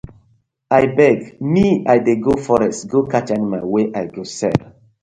[0.77, 1.19] Abeg
[1.51, 1.65] mi
[1.95, 4.61] I dey go forest go catch animal wey I go sell.